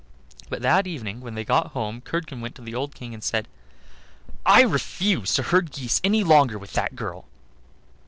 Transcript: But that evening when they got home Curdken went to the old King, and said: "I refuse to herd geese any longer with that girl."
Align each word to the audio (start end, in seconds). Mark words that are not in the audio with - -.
But 0.49 0.63
that 0.63 0.87
evening 0.87 1.21
when 1.21 1.35
they 1.35 1.45
got 1.45 1.73
home 1.73 2.01
Curdken 2.01 2.41
went 2.41 2.55
to 2.55 2.63
the 2.63 2.73
old 2.73 2.95
King, 2.95 3.13
and 3.13 3.23
said: 3.23 3.47
"I 4.47 4.63
refuse 4.63 5.35
to 5.35 5.43
herd 5.43 5.71
geese 5.71 6.01
any 6.03 6.23
longer 6.23 6.57
with 6.57 6.73
that 6.73 6.95
girl." 6.95 7.25